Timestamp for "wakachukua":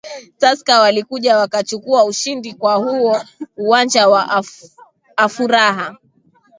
1.37-2.03